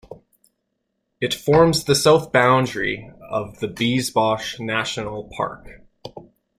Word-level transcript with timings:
It 1.19 1.31
forms 1.31 1.83
the 1.83 1.93
south 1.93 2.31
boundary 2.31 3.11
of 3.29 3.59
the 3.59 3.67
Biesbosch 3.67 4.59
National 4.59 5.25
Park. 5.37 5.81